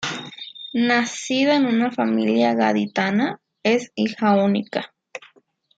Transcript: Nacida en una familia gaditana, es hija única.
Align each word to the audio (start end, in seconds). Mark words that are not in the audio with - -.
Nacida 0.73 1.53
en 1.53 1.67
una 1.67 1.91
familia 1.91 2.55
gaditana, 2.55 3.39
es 3.61 3.91
hija 3.93 4.33
única. 4.33 4.95